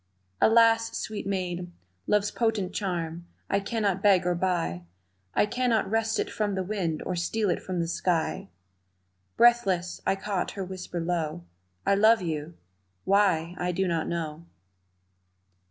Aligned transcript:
"Alas, 0.41 0.97
sweet 0.97 1.27
maid, 1.27 1.71
love's 2.07 2.31
potent 2.31 2.73
charm 2.73 3.27
I 3.51 3.59
cannot 3.59 4.01
beg 4.01 4.25
or 4.25 4.33
buy, 4.33 4.81
I 5.35 5.45
cannot 5.45 5.87
wrest 5.87 6.17
it 6.17 6.27
from 6.31 6.55
the 6.55 6.63
wind 6.63 7.03
Or 7.05 7.15
steal 7.15 7.51
it 7.51 7.61
from 7.61 7.79
the 7.79 7.87
sky" 7.87 8.49
Breathless, 9.37 10.01
I 10.03 10.15
caught 10.15 10.53
her 10.57 10.65
whisper 10.65 10.99
low, 10.99 11.43
"I 11.85 11.93
love 11.93 12.23
you 12.23 12.55
why, 13.05 13.53
I 13.59 13.71
do 13.71 13.87
not 13.87 14.07
know!" 14.07 14.47